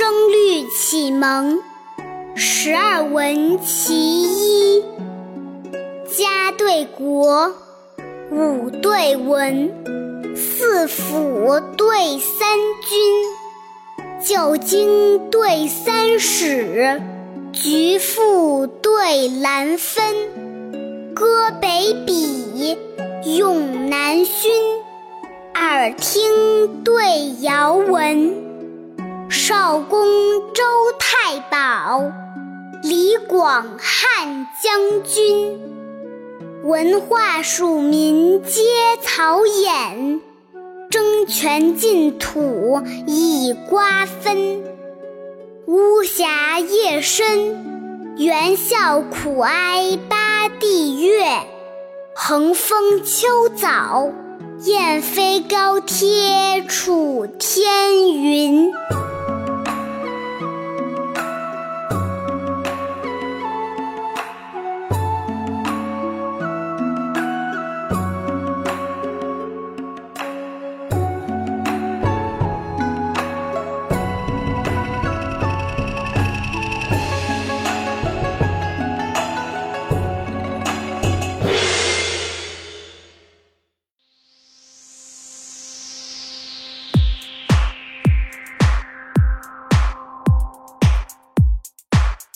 [0.00, 1.58] 声律启蒙
[2.34, 4.82] 十二文其一，
[6.06, 7.52] 家对国，
[8.30, 9.70] 武对文，
[10.34, 12.48] 四府对三
[12.88, 17.02] 军，九经对三史，
[17.52, 22.78] 局赋对兰芬，歌北比，
[23.36, 24.48] 咏南薰，
[25.52, 28.48] 耳听对遥闻。
[29.50, 30.06] 少公
[30.54, 30.62] 周
[30.96, 32.12] 太保，
[32.84, 35.58] 李广汉将军。
[36.62, 38.62] 文化庶民皆
[39.02, 40.20] 草偃，
[40.88, 44.62] 争权尽土以瓜分。
[45.66, 51.24] 巫峡夜深，猿啸苦哀八帝月。
[52.14, 54.12] 横风秋早，
[54.60, 58.72] 雁飞高贴楚天云。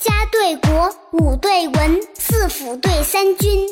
[0.00, 3.68] 家对国，武对文，四府对三军，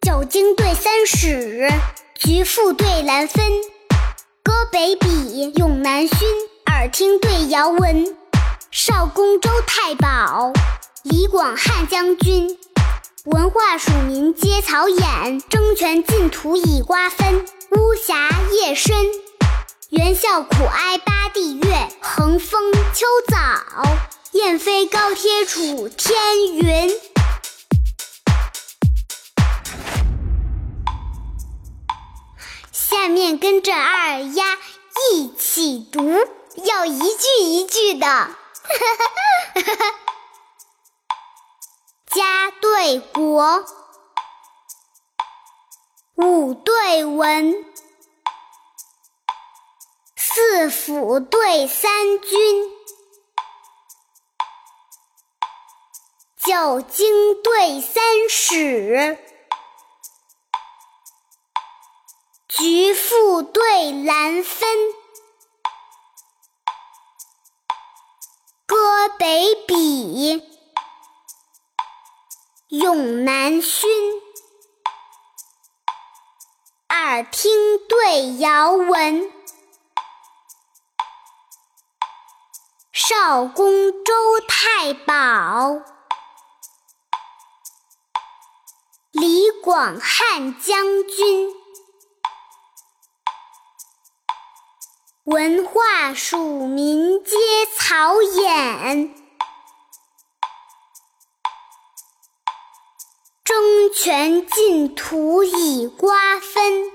[0.00, 1.70] 九经对三史，
[2.14, 3.44] 局赋对兰芬，
[4.42, 6.24] 歌北比，咏南薰，
[6.70, 8.16] 耳听对遥闻。
[8.70, 10.54] 少公周太保，
[11.02, 12.58] 李广汉将军。
[13.26, 17.44] 文化属民皆草偃，争权尽土以瓜分。
[17.72, 18.96] 巫峡夜深，
[19.90, 21.88] 猿啸苦哀八帝月。
[22.00, 24.11] 横风秋早。
[24.32, 26.90] 雁飞高贴楚天云。
[32.72, 34.56] 下面跟着二丫
[35.12, 36.00] 一起读，
[36.64, 38.06] 要一句一句的。
[42.06, 43.66] 家对国，
[46.14, 47.66] 五对文，
[50.16, 52.71] 四府对三军。
[56.44, 59.16] 九经对三史，
[62.48, 64.68] 局赋对兰芬，
[68.66, 70.42] 歌北比，
[72.70, 73.86] 咏南薰，
[76.88, 77.52] 耳听
[77.88, 79.30] 对遥闻。
[82.92, 85.82] 少公周太保。
[89.62, 91.54] 广汉将军，
[95.22, 97.36] 文化庶民皆
[97.72, 99.14] 草偃，
[103.44, 106.90] 争权尽土以瓜分。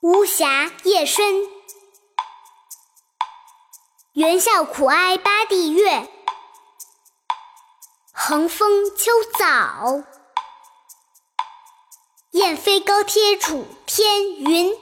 [0.00, 1.42] 巫峡夜深，
[4.14, 6.10] 猿啸苦哀八帝月。
[8.20, 10.02] 横风秋早，
[12.32, 14.76] 雁飞高贴楚天云。